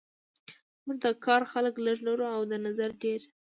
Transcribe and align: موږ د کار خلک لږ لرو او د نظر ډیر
موږ 0.85 0.97
د 1.05 1.07
کار 1.25 1.41
خلک 1.51 1.75
لږ 1.85 1.97
لرو 2.07 2.27
او 2.35 2.41
د 2.51 2.53
نظر 2.65 2.89
ډیر 3.03 3.21